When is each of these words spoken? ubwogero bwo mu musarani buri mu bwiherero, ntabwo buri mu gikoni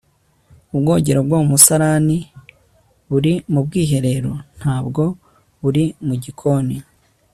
ubwogero 0.75 1.19
bwo 1.27 1.37
mu 1.41 1.47
musarani 1.51 2.17
buri 3.09 3.33
mu 3.51 3.59
bwiherero, 3.65 4.31
ntabwo 4.57 5.03
buri 5.61 5.83
mu 6.05 6.15
gikoni 6.23 6.77